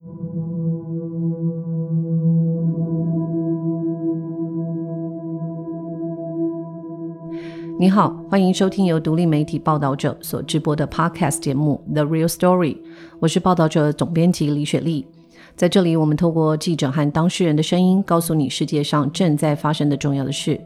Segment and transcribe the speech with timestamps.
[0.00, 0.06] 你
[7.90, 12.74] 好，欢迎收听由独立媒体报道者所直播的 Podcast 节目《The Real Story》。
[13.18, 15.04] 我是报道者总编辑李雪莉。
[15.56, 20.60] 在这里，我们透过记者和当事人的声音，告诉你世界上正在发生的重要的事。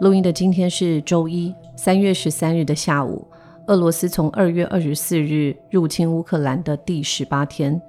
[0.00, 3.28] 录音的今天是周一，三月十三日的下午。
[3.66, 7.80] 俄罗斯从二月二十四日入侵乌克兰的第十八天，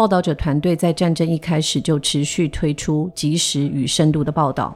[0.00, 4.74] 报道者团队在战争一开始就持续推出及时与深度的报道。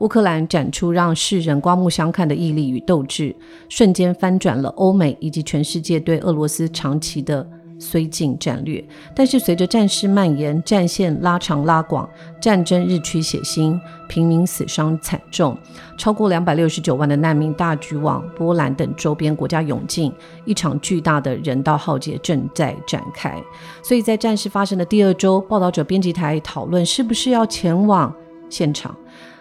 [0.00, 3.34] 乌克兰展出让世人刮目相看的毅力与斗志，
[3.70, 7.48] 瞬间翻转了欧美以及全世界对俄罗斯长期的
[7.78, 8.84] 绥靖战略。
[9.14, 12.08] 但是，随着战事蔓延，战线拉长拉广，
[12.40, 15.56] 战争日趋血腥，平民死伤惨重，
[15.98, 20.12] 超过两百六十九万的难民大举往波兰等周边国家涌进，
[20.44, 23.42] 一场巨大的人道浩劫正在展开。
[23.82, 28.14] 所以在战事发生的第二周，报道者编辑台讨论是不是要前往
[28.48, 28.96] 现场。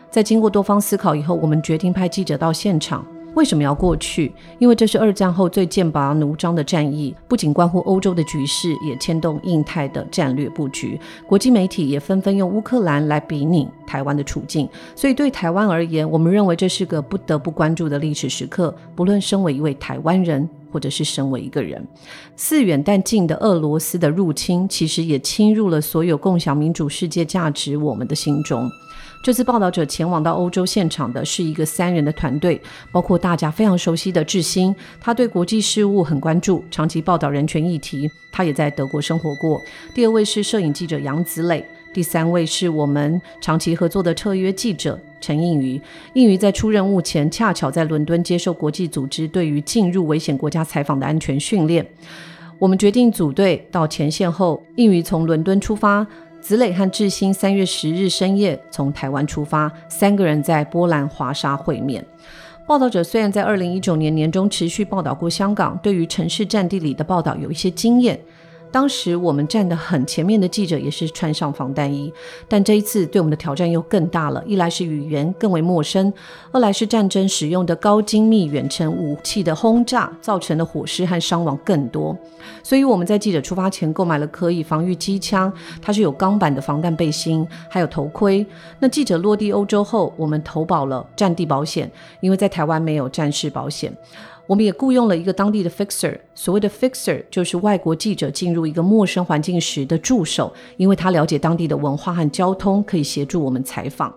[0.10, 3.06] 在经过多方思考以后，我们决定派记者到现场。
[3.36, 4.34] 为什么要过去？
[4.60, 11.00] 因为这是二战后最剑拔弩张的战役，不仅关乎欧洲的局势，也牵动印太的战略布局。
[11.28, 14.68] 国际媒体也纷纷用乌克兰来比拟台湾的处境。
[14.96, 18.74] 所以对台湾而言，我们认为这是个不得不关注的历史时刻。
[18.96, 21.86] 不论身为一位台湾人，或者是身为一个人，
[22.38, 28.70] 似远但近的俄罗斯的入侵，其实也侵入了所有共享民主世界价值我们的心中。
[29.26, 39.60] 这次报道者前往到欧洲现场的是一个三人的团队，包括大家非常熟悉的志新，他对国际事务很关注，长期报道人权议题，他也在德国生活过。
[39.96, 45.82] 第二位是摄影记者杨子磊，第三位是我们长期合作的特约记者陈应瑜。
[46.14, 51.84] 应瑜在出任务前，恰巧在伦敦接受国际组织对于进入危险国家采访的安全训练。
[52.60, 56.06] 我们决定组队到前线后，应瑜从伦敦出发。
[56.46, 62.06] 子磊和志鑫三月十日深夜从台湾出发，三个人在波兰华沙会面。
[62.68, 68.20] 报道者虽然在二零一九年年中持续报道过香港，对于城市战地里的报道有一些经验。
[68.72, 72.12] 当时我们站得很前面的记者也是穿上防弹衣，
[72.48, 74.44] 但这一次对我们的挑战又更大了。
[74.46, 76.12] 一来是语言更为陌生，
[76.52, 82.18] 二来是战争使用的高精密远程武器的轰炸造成的火势和伤亡更多。
[82.62, 85.52] 所以我们在记者出发前购买了可以防御机枪，
[85.82, 88.46] 它是有钢板的防弹背心，还有头盔。
[88.80, 91.90] 那记者落地欧洲后，我们投保了战地保险，
[92.20, 93.92] 因为在台湾没有战事保险。
[94.48, 104.14] 我们也雇佣了一个当地的 fixer，所谓的 fixer 就是外国记者进入一个陌生环境时的助手，因为他了解当地的文化和交通，可以协助我们采访。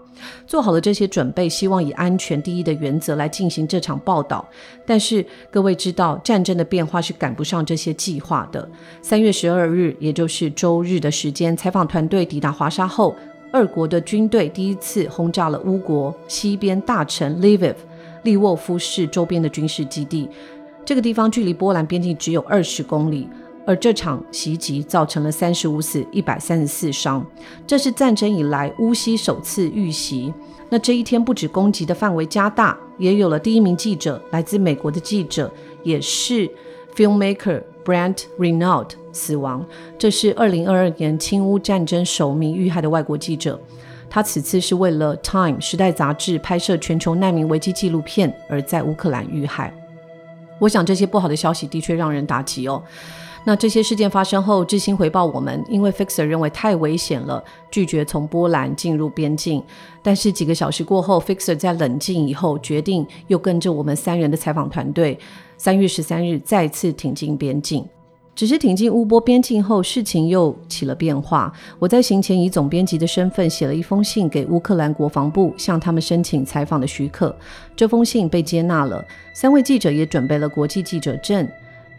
[0.47, 4.47] 做好了这些准备，希望以安全第一的原则来进行这场报道。
[4.85, 8.69] 但是各位知道，战争的变化是赶不上这些计划的。
[9.01, 13.15] 三月十二日，也就是周日的时间，采访团队抵达华沙后，
[13.53, 17.75] 二国的军队第一次轰炸了乌国西边大城 Lviv。
[18.23, 20.29] 利沃夫市周边的军事基地，
[20.85, 23.29] 这个地方距离波兰边境只有二十公里。
[23.67, 27.23] 而这场袭击造成了三十五死、一百三十四伤，
[27.67, 30.33] 这是战争以来乌西首次遇袭。
[30.71, 35.53] 那这一天不止攻击的范围加大，也有了第一名记者，来自美国的记者，
[35.83, 36.51] 也是
[36.97, 39.63] filmmaker Brent Renaud 死亡。
[39.99, 43.61] 这是二零二二年侵乌战争首名遇害的外国记者。
[44.11, 49.73] 他此次是为了《Time》时代杂志拍摄全球难民危机纪录片，而在乌克兰遇害。
[50.59, 52.83] 我想这些不好的消息的确让人打击哦。
[53.45, 59.63] 那这些事件发生后，志新回报我们，因为 Fixer 认为太危险了，拒绝从波兰进入边境。
[60.03, 65.19] 但是几个小时过后，Fixer 在冷静以后，决定又跟着我们三人的采访团队，
[65.57, 67.87] 三月十三日再次挺进边境。
[68.39, 71.53] 只是挺进乌波边境后，事情又起了变化。
[71.81, 77.35] 我在行前以总编辑的身份写了一封信给乌克兰国防部，向他们申请采访的许可。
[77.75, 79.05] 这封信被接纳了，
[79.35, 81.49] 三位记者也准备了国际记者证。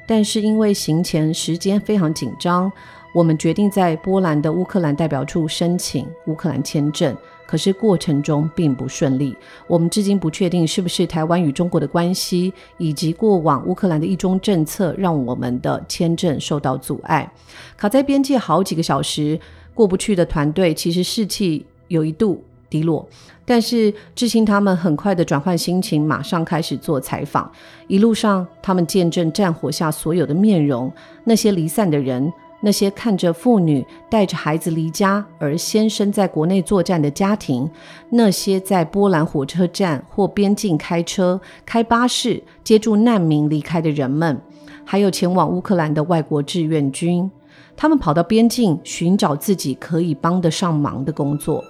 [0.07, 2.72] 但是因为行前时间非常紧张，
[3.13, 7.14] 我们决定在波兰的乌克兰代表处申请乌克兰签证。
[7.49, 9.35] 可是过程中并不顺利，
[9.66, 17.28] 我们至今不确定是不是台湾与中国的关系，以及过往乌克兰的一中政策让我们的签证受到阻碍，
[17.75, 19.40] 卡在边界好几个小时
[19.73, 23.09] 过不去的团队，其实士气有一度低落。
[23.46, 27.52] 但是志兴他们很快的转换心情，马上开始做采访。
[27.87, 30.93] 一路上，他们见证战火下所有的面容，
[31.23, 32.31] 那些离散的人。
[32.61, 37.70] 那些看着妇女带着孩子离家而先生在国内作战的家庭，
[38.09, 44.41] 那些在波兰火车站或边境开车、开巴士接住难民离开的人们，
[44.84, 47.32] 还有前往乌克兰的外国志愿军，
[47.78, 51.64] 他们跑到边境寻找自己可以帮得上忙的工作。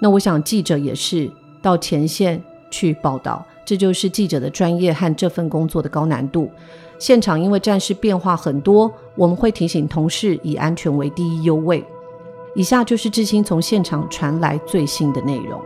[0.00, 1.28] 那我想记者也是
[1.60, 6.48] 到前线去报道，这就是记者的专业和这份工作的高难度。
[6.98, 11.84] 现场因为战事变化很多，我们会提醒同事以安全为第一优位。
[12.54, 15.60] 以下就是志清从现场传来最新的内容。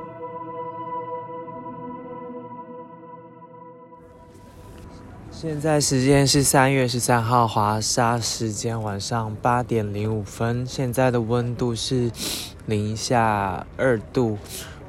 [5.31, 12.11] 现在时间是三月十三号华沙时间晚上八点零五分，现在的温度是
[12.67, 14.37] 零下二度。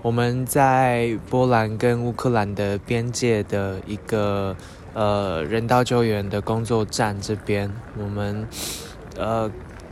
[0.01, 4.53] 我们在波兰跟乌克兰的边界的一个
[4.93, 8.47] 呃人道救援的工作站这边，我们
[9.17, 9.49] 呃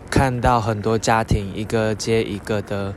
[0.10, 2.94] 看到很多家庭一个接一个的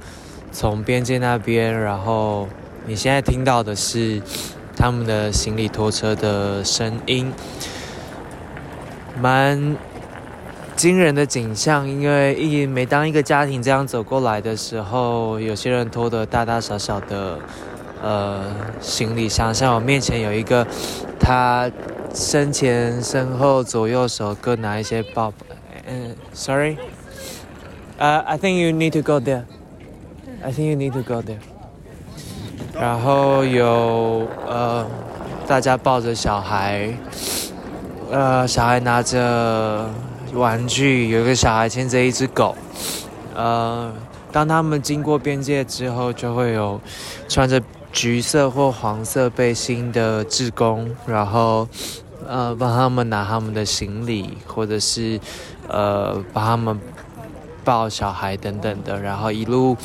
[0.51, 2.49] 从边界那边，然后
[2.87, 4.21] 你现在听到的是。
[4.75, 7.31] 他们的行李拖车的声音，
[9.21, 9.77] 蛮
[10.75, 11.87] 惊人的景象。
[11.87, 17.39] 因为一每当一个家庭这样走过来的时候，有些人拖的大大小小的
[18.03, 18.43] 呃
[18.81, 20.67] 行李箱，像我面前有一个，
[21.21, 21.71] 他
[22.15, 25.33] 身前身后左右手各拿一些包。
[25.87, 26.77] 嗯，Sorry，
[27.99, 29.45] 呃，I think you need to go there.
[30.43, 31.39] I think you need to go there.
[32.75, 34.87] 然后有呃，
[35.47, 36.93] 大家抱着小孩，
[38.11, 39.89] 呃，小孩拿着
[40.35, 42.57] 玩具，有一个小孩牵着一只狗，
[43.35, 43.93] 呃，
[44.31, 46.81] 当他们经过边界之后，就会有
[47.29, 47.61] 穿着
[47.93, 51.69] 橘色或黄色背心的志工，然后
[52.27, 55.21] 呃，帮他们拿他们的行李，或者是
[55.69, 56.81] 呃，帮他们
[57.63, 59.77] 抱小孩等等的，然后一路。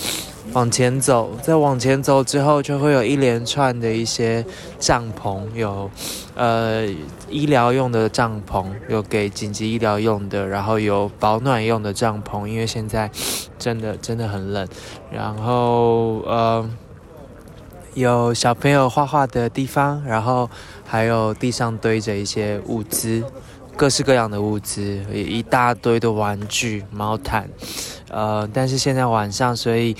[0.54, 4.46] 往前走，再往前走之后，就会有一连串的一些
[4.80, 5.92] 帐篷，有
[6.36, 6.88] 呃
[7.30, 13.12] 医疗用的帐篷，有给紧急医疗用的，然后有保暖用的帐篷，因为现在
[13.60, 14.66] 真的真的很冷。
[15.12, 16.66] 然后呃
[17.98, 20.48] 有小朋友画画的地方，然后
[20.86, 23.24] 还有地上堆着一些物资，
[23.76, 27.50] 各式各样的物资，一大堆的玩具、毛毯。
[28.12, 29.96] 呃，但是现在晚上，所以。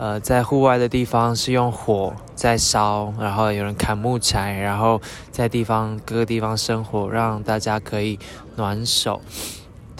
[0.00, 5.02] 呃，在户外的地方是用火在烧，然后有人砍木柴，然后
[5.32, 8.16] 在地方各个地方生火，让大家可以
[8.54, 9.20] 暖手。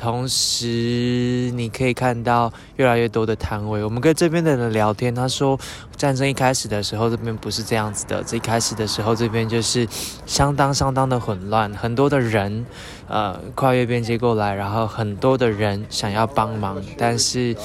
[0.00, 3.82] 同时，你可以看到越来越多的摊位。
[3.82, 5.58] 我们跟这边的人聊天，他说，
[5.96, 8.22] 战争一开始的时候，这边不是这样子的。
[8.22, 9.86] 最开始的时候，这边就是
[10.24, 12.64] 相当相当的混乱，很多的人，
[13.08, 17.56] 呃，跨越边界过来，然后很多的人想要帮忙，但是。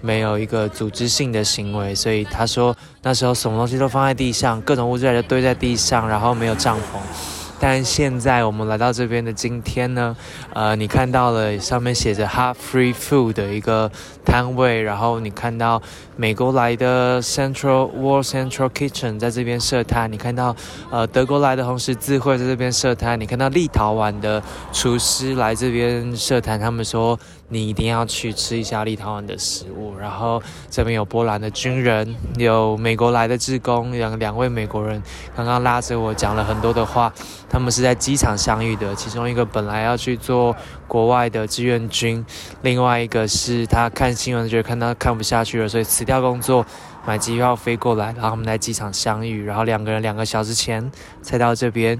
[0.00, 7.37] 没有一个组织性的行为，所以他说那时候什么东西都放在地上，各种物资就堆在地上，然后没有帐篷。
[7.60, 10.16] 但现在我们来到这边的今天呢，
[10.52, 13.90] 呃，你看到了上面写着 “Half Free Food” 的一个
[14.24, 15.82] 摊位，然后你看到
[16.16, 20.54] 美国来的 Central World Central Kitchen 在这边设摊，你看到
[20.90, 27.18] 呃德国来的红十字会在这边设摊，你看到立陶宛的厨师来这边设摊，他们说。
[27.50, 35.02] 你一定要去吃一下立陶宛的食物，然后这边有波兰的军人，有美国来的志工，两两位美国人
[35.34, 37.10] 刚刚拉着我讲了很多的话，
[37.48, 40.54] 他们是在机场相遇的，其中一个本来要去做
[40.86, 42.24] 国外的志愿军，
[42.60, 46.66] 另外一个是他看新闻觉得看他看不下去了，所以辞掉工作，
[47.06, 51.98] 买机票飞过来，然后我们在机场相遇，然后两个人两个小时前才到这边。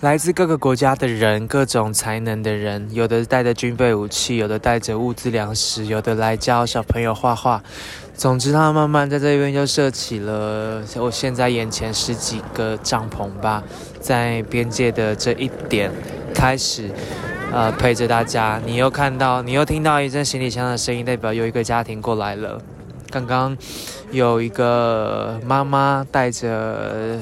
[0.00, 7.62] 来自各个国家的人，各种才能的人，有的带着军备武器，有的带着物资粮食，有的来教小朋友画画。
[8.14, 13.62] 总之，他慢慢在这边就设起了我现在眼前十几个帐篷吧，
[14.00, 15.90] 在边界的这一点
[16.32, 16.90] 开始，
[17.52, 18.58] 呃，陪着大家。
[18.64, 22.58] 你又看到，你又听到一阵行李箱的声音，代表有一个家庭过来了。
[23.10, 23.54] 刚刚
[24.12, 27.18] 有一个妈妈带着。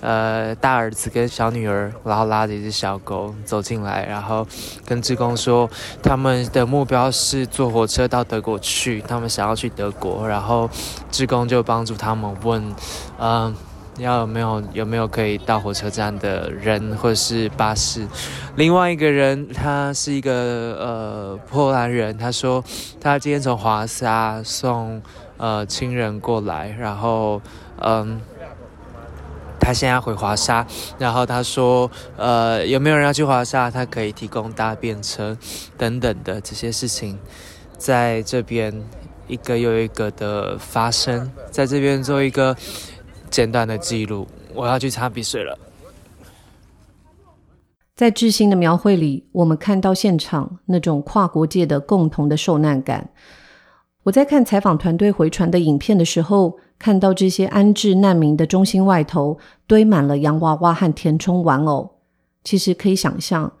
[0.00, 4.46] 呃，大儿子跟小女儿，然后拉着一只小狗走进来，然后
[4.86, 5.68] 跟志工说，
[6.02, 10.70] 他们的目标是坐火车到德国去，他们想要去德国，然后
[11.10, 12.74] 志工就帮助他们问，
[13.18, 13.54] 嗯，
[13.98, 18.06] 要有没有有没有可以到火车站的人或者是巴士。
[18.56, 20.32] 另外一个人，他是一个
[20.80, 22.64] 呃波兰人，他说
[22.98, 25.02] 他今天从华沙送
[25.36, 27.38] 呃亲人过来，然后
[27.82, 28.18] 嗯。
[29.60, 30.66] 他现在回华沙，
[30.98, 33.70] 然后他说：“呃，有没有人要去华沙？
[33.70, 35.36] 他可以提供搭便车
[35.76, 37.18] 等等的这些事情，
[37.76, 38.74] 在这边
[39.28, 42.56] 一个又一个的发生，在这边做一个
[43.30, 44.26] 简短的记录。
[44.54, 45.56] 我要去擦鼻水了。”
[47.94, 53.10] 在志新的描绘里，我们看到现场那种跨国界的共同的受难感。
[54.04, 61.96] 我在看采访团队回传的影片的时候，看到这些安置难民的中心外头堆满了洋娃娃和填充玩偶。
[62.42, 63.52] 其实可以想象，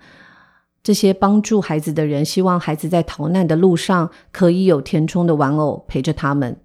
[0.82, 6.58] 这些帮助孩子的人希望孩子在逃难的路上可以有填充的玩偶陪着他们。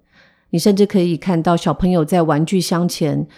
[0.48, 3.28] 你甚至可以看到小朋友在玩具箱前，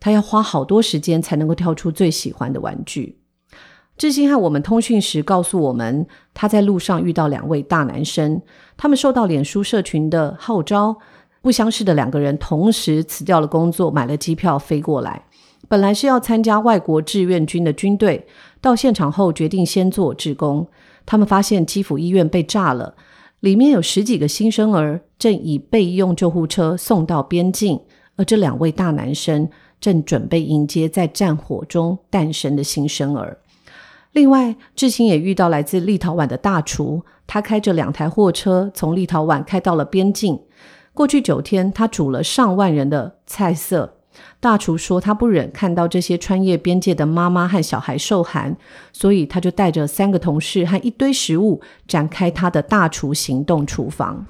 [0.00, 3.20] 他要花好多时间才能够挑出最喜欢的玩具。
[3.96, 8.42] 志兴和我们通讯时告诉我们，他在路上遇到两位大男生，
[8.76, 10.96] 他们受到脸书社群的号召，
[11.40, 15.24] 不相识的两个人同时辞掉了工作，买了机票飞过来。
[15.68, 18.26] 本来是要参加外国志愿军的军队，
[18.60, 20.66] 到现场后决定先做志工。
[21.06, 22.96] 他们发现基辅医院被炸了，
[23.40, 27.80] 里面有十几个新生儿正以备用救护车送到边境，
[28.16, 29.48] 而这两位大男生
[29.80, 33.38] 正准备迎接在战火中诞生的新生儿。
[34.14, 40.40] 另外，志清也遇到来自立陶宛的大厨，他开着两台货车从立陶宛开到了边境。
[40.92, 43.96] 过去九天，他煮了上万人的菜色。
[44.38, 48.56] 大厨说，他不忍看到这些穿越边界的妈妈和小孩受寒，
[48.92, 54.24] 所以他就带着三个同事和一堆食物，展开他的大厨行动厨房。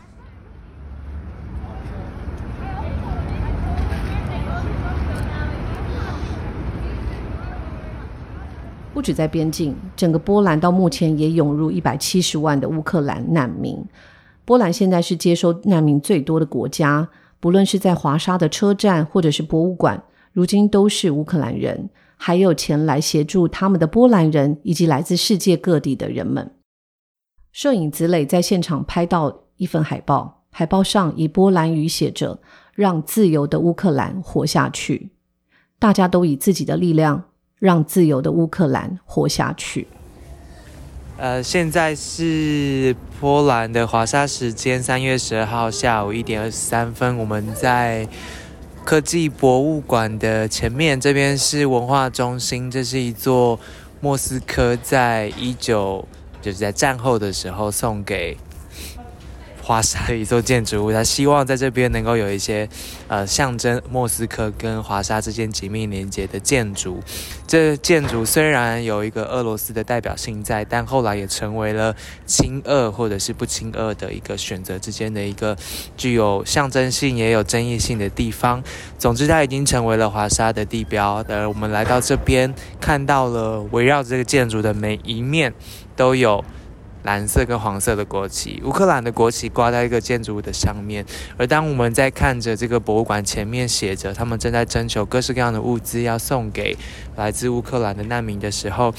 [8.95, 13.85] 不止在边境，整个波兰到目前也涌入一百七十万的乌克兰难民。
[14.45, 17.09] 波兰现在是接收难民最多的国家。
[17.41, 26.53] 不论是在华沙的车站，或者是博物馆，如今都是乌克兰人，还有前来协助他们的波兰人，以及来自世界各地的人们。
[27.51, 32.39] 摄影子磊在现场拍到一份海报，海报上以波兰语写着
[32.75, 35.11] ：“让自由的乌克兰活下去。”
[35.81, 37.25] 大家都以自己的力量，
[37.65, 39.89] 让自由的乌克兰活下去。
[41.17, 48.07] 呃，现在是波兰的华沙时间三月十二号下午一点二十三分，我们在
[48.85, 53.59] 科技博物馆的前面，这边是文化中心，这是一座
[53.99, 56.07] 莫斯科在一九
[56.43, 58.37] 就是在战后的时候送给。
[59.65, 62.69] 华沙的一座建筑物，他希望在这边能够有一些，
[63.09, 67.01] 呃，象征莫斯科跟华沙之间紧密连接的建筑。
[67.47, 75.57] 这建筑虽然有一个俄罗斯的代表性在，但后来也成为了亲俄或者是不亲俄的一个选择之间的一个
[75.97, 78.63] 具有象征性也有争议性的地方。
[78.99, 81.25] 总之，它已经成为了华沙的地标。
[81.27, 85.55] 而我们来到这边，看到了围绕这个建筑的每一面
[85.97, 86.45] 都有。
[87.05, 91.05] 蓝色跟黄色的国旗，乌克兰的国旗挂在一个建筑物的上面。
[91.37, 96.77] 而当我们在看着这个博物馆前面写着他们正在征求各式各样的物资要送给
[97.17, 98.93] 来自乌克兰的难民的时候，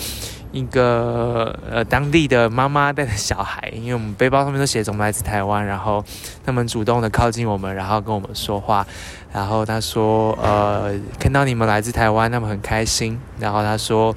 [0.52, 6.06] 一个呃当地的妈妈带着小孩，因为我们背包上面都写着我们来自台湾，然后
[6.46, 8.86] 他们主动的靠近我们，然后跟我们说话。
[9.34, 14.16] 然后他说：“呃，看到你们来自台湾，他们很开心。”然后他说。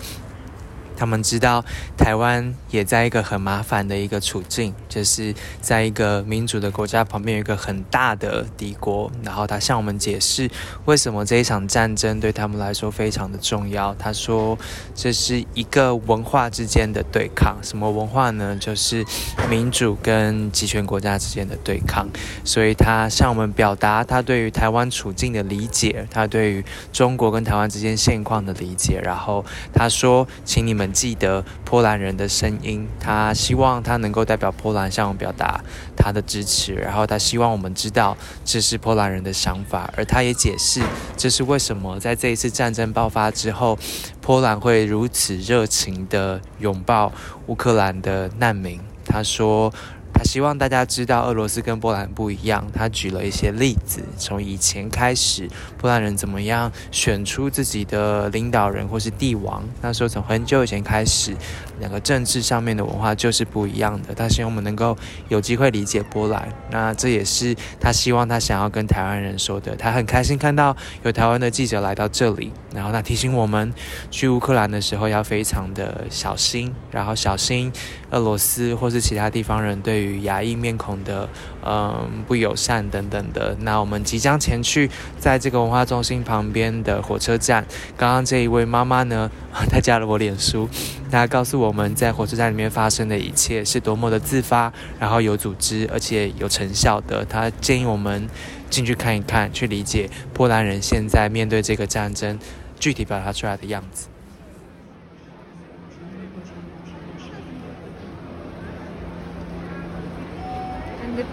[0.98, 1.64] 他们知道
[1.96, 9.08] 台湾也在一个很麻烦的一个处境，就是在一个民主的国家旁边有一个很大的敌国。
[9.22, 10.50] 然后他向我们解释
[10.86, 13.94] 为什么这一场战争对他们来说非常的重要。
[13.94, 14.58] 他说
[14.92, 18.58] 这是一个文化之间的对抗，什么文化呢？
[18.60, 19.04] 就是
[19.48, 22.08] 民主跟集权国家之间的对抗。
[22.44, 29.00] 所以他向我们表达他对于台湾处境的理解，他对于中国跟台湾之间现况的理解。
[29.00, 30.87] 然后他说，请你们。
[30.92, 35.60] 记得波兰人的声音，他希望他能够代表波兰向我表达
[35.96, 40.82] 他的支持，然后他希望我们知道这是波兰人的想法，而他也解释
[41.16, 43.78] 这是为什么在这一次战争爆发之后，
[44.20, 47.12] 波兰会如此热情的拥抱
[47.46, 48.80] 乌克兰的难民。
[49.04, 49.72] 他说。
[50.18, 52.66] 他希望大家知道，俄罗斯跟波兰不一样。
[52.74, 55.48] 他举了一些例子，从以前开始，
[55.78, 59.62] 波兰人怎么样选出自己的领导人或是帝王。
[59.80, 61.36] 那时候从很久以前开始，
[61.78, 64.12] 两个政治上面的文化就是不一样的。
[64.12, 64.96] 他希望我们能够
[65.28, 66.48] 有机会理解波兰。
[66.72, 69.76] 那这也是他希望他想要跟台湾人说的。
[69.76, 73.72] 他很开心看到有台湾的记者来到这里，然后他提醒我们
[74.10, 77.72] 去乌克兰的时候要非常的小心，然后小心
[78.10, 80.08] 俄罗斯或是其他地方人对于。
[80.08, 81.28] 与亚裔面孔的，
[81.62, 83.54] 嗯，不友善等等的。
[83.60, 87.62] 那我们即将前去，在这个文化中心旁边的火车站。
[87.94, 90.66] 刚刚这一位妈妈呢，她加了我脸书，
[91.10, 98.26] 她告诉我我们在火车站里面发生的一切是多么的自发然后有组织而且有成效的他建议我们
[98.70, 102.38] 进去看一看去理解波兰人现在面对这个战争
[102.80, 104.08] 具体表达出来的样子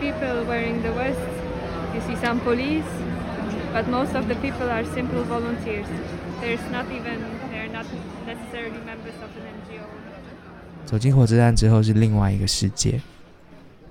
[0.02, 1.30] people wearing the west
[1.94, 2.92] you see some police
[3.72, 5.88] but most of the people are simple volunteers
[6.42, 7.86] there's not even they're not
[8.26, 10.15] necessarily members of an ngo
[10.86, 13.02] 走进火车站之后是另外一个世界，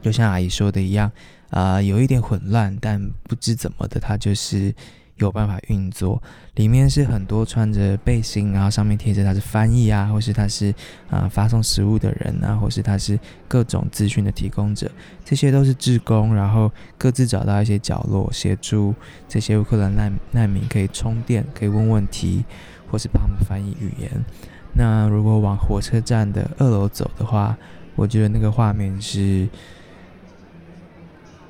[0.01, 1.11] 就像阿姨说的一样，
[1.51, 4.73] 啊、有一点混乱，但不知怎么的，它就是
[5.17, 6.23] 有办法运作。
[6.55, 10.73] 里面是很多穿着背心，然后上面贴着他是翻译啊，或是他是
[11.11, 14.91] 啊、发送食物的人啊，或是他是各种资讯的提供者，
[15.25, 18.95] 这些都是志工，然后各自找到一些角落，协助
[19.29, 22.45] 这些乌克兰难难民可以充电，可以问问题，
[22.89, 24.25] 或是帮他们翻译语言。
[24.77, 27.57] 那如果往火车站的二楼走的话，
[27.95, 29.49] 我觉得那个画面是，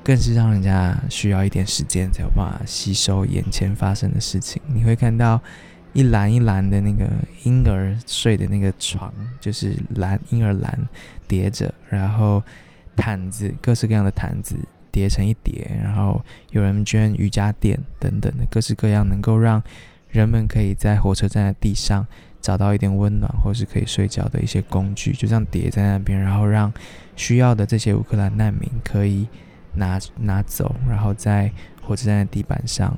[0.03, 4.61] 更是让人家需要一点时间才有办法吸收眼前发生的事情。
[4.67, 5.41] 你会看到
[5.93, 7.09] 一栏一栏的那个
[7.43, 10.87] 婴儿睡的那个床，就是蓝婴儿蓝
[11.27, 12.43] 叠着，然后
[12.95, 14.55] 毯子各式各样的毯子
[14.91, 19.63] 叠成一叠，然后有人捐瑜伽垫等等的各式各样，能够让
[20.09, 22.05] 人们可以在火车站的地上。
[22.45, 26.71] 找到一点温暖或是可以睡觉的一些工具，就这样叠在那边，然后让
[27.15, 29.27] 需要的这些乌克兰难民可以
[29.73, 32.95] 拿拿走，然后在火车站的地板上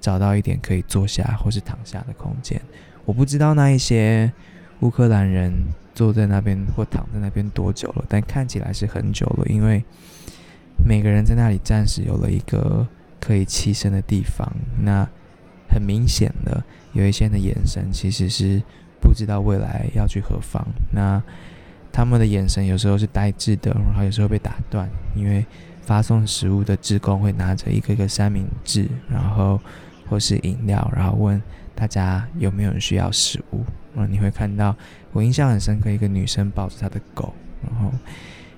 [0.00, 2.58] 找到一点可以坐下或是躺下的空间。
[3.04, 4.32] 我不知道那一些
[4.80, 5.52] 乌克兰人
[5.94, 9.84] 坐在那边或躺在那边多久了，但看起来是很久了，因为
[10.82, 12.88] 每个人在那里暂时有了一个
[13.20, 14.50] 可以栖身的地方。
[14.80, 15.06] 那
[15.68, 18.62] 很明显的，有一些人的眼神其实是
[19.00, 20.66] 不知道未来要去何方。
[20.90, 21.22] 那
[21.92, 25.44] 他们的眼神有时候是呆滞的，然后有时候被打断，因为
[25.82, 29.60] 发送食物的职工会拿着一个个三明治，然后
[30.08, 31.40] 或是饮料，然后问
[31.74, 33.64] 大家有没有人需要食物。
[33.94, 34.74] 然后你会看到，
[35.12, 37.92] 我印象很深刻，一个女生抱着她的狗，然后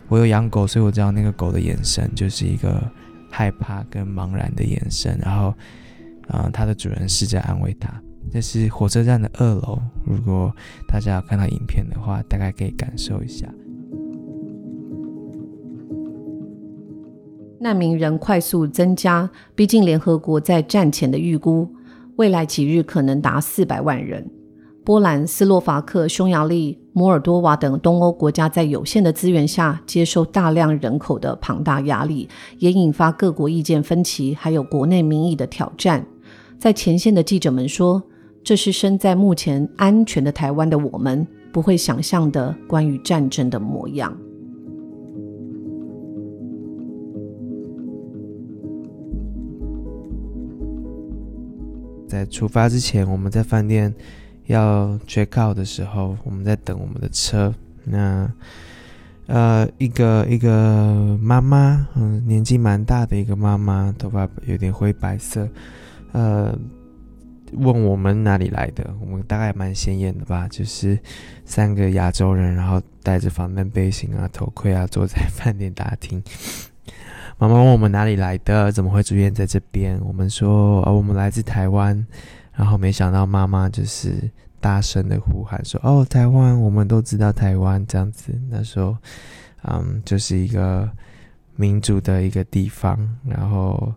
[0.08, 2.82] 我有养狗，所以我知道那个狗的眼神就是一个
[3.30, 5.54] 害怕跟茫然的眼神，然后。
[6.30, 7.90] 啊、它的主人试着安慰它。
[8.32, 10.54] 这是火车站的二楼，如果
[10.86, 13.46] 大家有看到影片的话，大概可以感受一下。
[17.58, 21.68] 难民人快速增加，逼近联合国在战前的预估，
[22.16, 24.30] 未来几日可能达四百万人。
[24.82, 36.06] 波兰、斯洛伐克、匈牙利、摩尔多瓦等东欧国家在有限的资源下接受大量人口的庞大压力，也引发各国意见分歧，还有国内民意的挑战。
[36.60, 38.02] 在前线的记者们说，
[38.44, 44.14] 这是身在目前安全的台湾的我们不会想象的关于战争的模样。
[52.06, 53.94] 在出发之前，我们在饭店
[54.44, 57.54] 要 check out 的时候，我们在等我们的车。
[57.84, 58.30] 那
[59.28, 65.48] 呃，一个一个妈妈，嗯，年纪蛮大的一个妈妈，头发有点灰白色，
[66.12, 66.56] 呃，
[67.52, 70.98] 问我们哪里来的，我们大概蛮显眼的吧，就是
[71.44, 76.22] 三个亚洲人，然后戴着防弹背心啊、头盔啊，坐在饭店大厅。
[77.38, 79.98] 妈妈问我们哪里来的，怎么会出现在这边？
[80.04, 82.06] 我们说，哦，我们来自台湾。
[82.52, 88.94] 然后没想到妈妈就是大声的呼喊说：“哦，台湾，我们都知道台湾这样子。”那时候，
[89.62, 90.90] 嗯，就是一个
[91.56, 92.98] 民主的一个地方。
[93.24, 93.94] 然后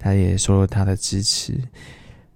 [0.00, 1.56] 他也说了他的支持，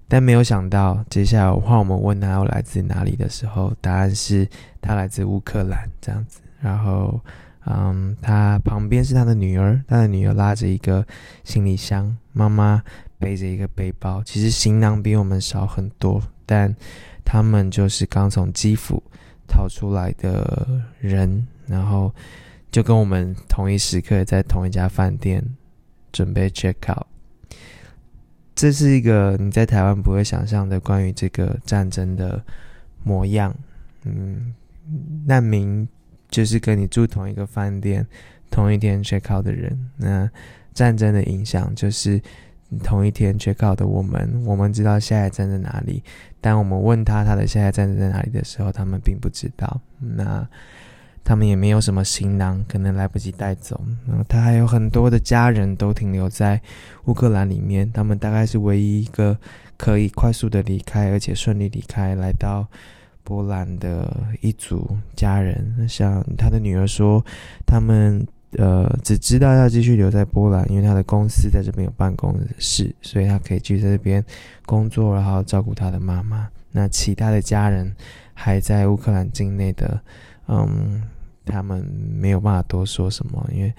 [0.06, 4.46] 但没有想到，接下来换我们问他要来自哪里的时候，答案是
[4.80, 6.40] 他来自乌克兰这样子。
[6.60, 7.20] 然后。
[7.66, 11.02] 嗯，他旁边是他的女儿，他的女儿拉着一个
[11.44, 12.82] 行李箱，妈妈
[13.18, 14.22] 背着一个背包。
[14.22, 16.76] 其实行囊比我们少很多，但
[17.24, 19.02] 他们就是刚从基辅
[19.48, 22.14] 逃出来的人，然后
[22.70, 25.42] 就跟我们同一时刻在同一家饭店
[26.12, 27.06] 准备 check out。
[28.54, 32.42] 这是一个你在台湾不会想象的关于这个战争的
[33.02, 33.54] 模样。
[34.04, 34.54] 嗯，
[35.26, 35.86] 难民。
[36.30, 38.04] 就是跟你住同一个饭店、
[38.50, 40.28] 同一天却靠的人，那
[40.72, 42.20] 战争的影响就是
[42.82, 46.02] 同一天却靠的我们，我们知道下一站在哪里，
[46.40, 49.80] 但我们问他他的下一站在哪里的时候，他们并不知道。
[50.00, 50.44] 那
[51.24, 53.80] 他们也没有什么行囊，可能来不及带走。
[54.06, 56.60] 然后他还有很多的家人都停留在
[57.06, 59.36] 乌克兰里面，他们大概是唯一一个
[59.76, 62.68] 可以快速的离开，而且顺利离开，来到。
[63.26, 67.24] 波兰的一组家人，像他的女儿说，
[67.64, 68.22] 他们
[68.58, 74.22] 呃只知道要继续留在波兰，因为他的公司在这边有办公室，所以他可以继续在这边
[74.66, 76.46] 工作，然后照顾他的妈妈。
[76.70, 77.90] 那其他的家人
[78.34, 79.98] 还在乌克兰境内的，
[80.48, 81.02] 嗯，
[81.44, 83.72] 他们没有办法多说什么，因为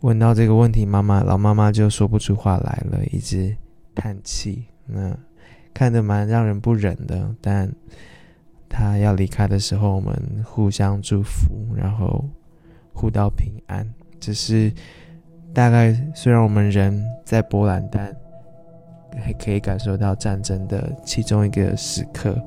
[0.00, 3.56] 问到这个问题，妈妈老妈妈就说不出话来了，一直
[3.94, 4.64] 叹气。
[4.86, 5.16] 那
[5.74, 7.70] 看得蛮让人不忍的，但
[8.68, 12.24] 她要离开的时候，我们互相祝福，然后
[12.92, 13.86] 互道平安。
[14.20, 14.72] 只是
[15.52, 18.14] 大概虽然我们人在波兰，但
[19.20, 22.40] 还可以感受到战争的其中一个时刻。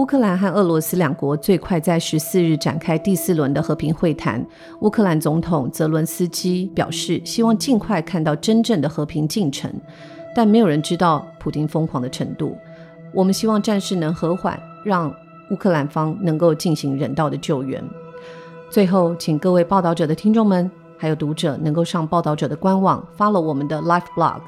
[0.00, 4.42] 乌克兰和俄罗斯两国最快在十四日展开第四轮的和平会谈。
[4.80, 9.70] 乌克兰总统泽伦斯基表示，希望尽快看到真正的和平进程，
[10.34, 12.56] 但没有人知道普京疯狂的程度。
[13.12, 15.14] 我们希望战事能和缓，让
[15.50, 17.84] 乌克兰方能够进行人道的救援。
[18.70, 24.40] 最后，请各位报道者的听众们还有读者能够上报道者的官网，follow 我们的 Live Blog。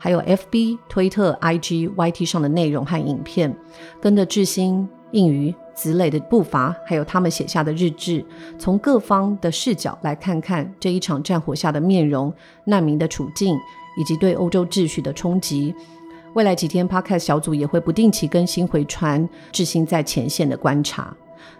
[0.00, 3.56] 还有 FB、推特、IG、YT 上的内容和影片，
[4.00, 8.24] 跟着志兴、应于、子磊的步伐，还有他们写下的日志，
[8.58, 12.32] 从各方的视角来看看这一场战火下的面容、
[12.64, 13.56] 难民的处境，
[13.98, 15.74] 以及对欧洲秩序的冲击。
[16.34, 21.16] 未来几天，Podcast 小组也会不定期更新回传志兴在前线的观察。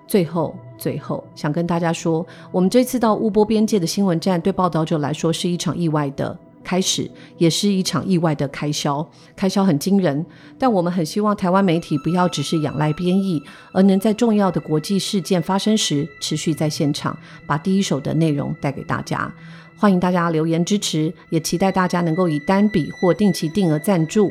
[0.06, 6.38] 最后，最后想跟大家说，我们这次到乌波边界的新闻站，对报道者来说是一场意外的。
[6.68, 10.26] 开始也是一场意外的开销，开销很惊人。
[10.58, 19.32] 但我们很希望台湾媒体不要只是仰赖编译，而能在重要的国际事件发生时，持续在现场把第一手的内容带给大家。
[19.78, 24.30] 欢迎大家留言支持，也期待大家能够以单笔或定期定额赞助。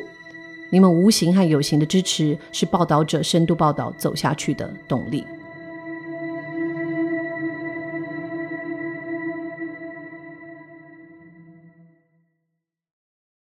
[0.70, 5.24] 你们无形和有形的支持，是报道者深度报道走下去的动力。